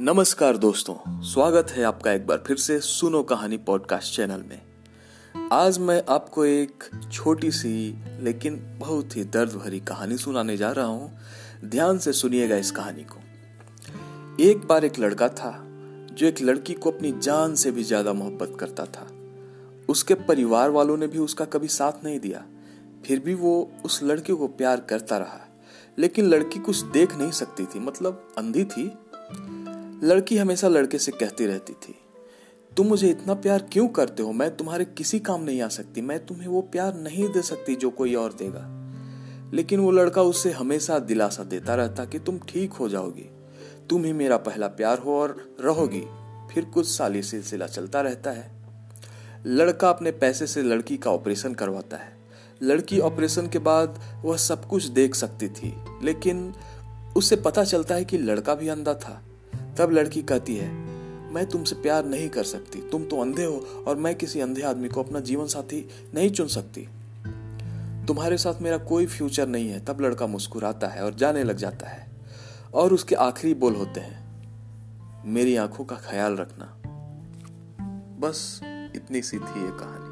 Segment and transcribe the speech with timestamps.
[0.00, 5.78] नमस्कार दोस्तों, स्वागत है आपका एक बार फिर से सुनो कहानी पॉडकास्ट चैनल में। आज
[5.78, 11.18] मैं आपको एक छोटी सी, लेकिन बहुत ही दर्द भरी कहानी सुनाने जा रहा हूँ।
[11.64, 13.20] ध्यान से सुनिएगा इस कहानी को।
[14.42, 15.52] एक बार एक लड़का था,
[16.12, 19.06] जो एक लड़की को अपनी जान से भी ज़्यादा मोहब्बत करता था।
[19.88, 22.44] उसके परिवार वालों ने भी उसका कभी साथ नहीं दिया।
[23.06, 25.40] फिर भी वो उस लड़के को प्यार करता रहा,
[25.98, 28.90] लेकिन लड़की कुछ देख नहीं सकती थी मतलब अंधी थी।
[30.04, 31.94] लड़की हमेशा लड़के से कहती रहती थी,
[32.76, 34.32] तुम मुझे इतना प्यार क्यों करते हो?
[34.32, 37.90] मैं तुम्हारे किसी काम नहीं आ सकती, मैं तुम्हें वो प्यार नहीं दे सकती जो
[37.90, 42.88] कोई और देगा। लेकिन वो लड़का उससे हमेशा दिलासा देता रहता कि तुम ठीक हो
[42.88, 43.28] जाओगी,
[43.90, 46.04] तुम ही मेरा पहला प्यार हो और रहोगी।
[46.54, 48.50] फिर कुछ साल ये सिलसिला चलता रहता है।
[49.46, 52.16] लड़का अपने पैसे से लड़की का ऑपरेशन करवाता है।
[52.62, 56.52] लड़की ऑपरेशन के बाद वह सब कुछ देख सकती थी, लेकिन
[57.16, 59.22] उसे पता चलता है कि लड़का भी अंधा था।
[59.78, 60.74] तब लड़की कहती है,
[61.32, 64.88] मैं तुमसे प्यार नहीं कर सकती। तुम तो अंधे हो और मैं किसी अंधे आदमी
[64.88, 66.88] को अपना जीवन साथी नहीं चुन सकती।
[68.06, 71.88] तुम्हारे साथ मेरा कोई फ्यूचर नहीं है। तब लड़का मुस्कुराता है और जाने लग जाता
[71.88, 72.06] है।
[72.74, 74.24] और उसके आखिरी बोल होते हैं,
[75.26, 76.76] मेरी आँखों का ख्याल रखना।
[78.20, 78.60] बस
[78.94, 80.03] इतनी सी थी ये कहानी।